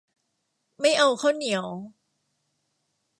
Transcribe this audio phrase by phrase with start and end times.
[0.81, 1.65] ไม่เอาข้าวเหนียว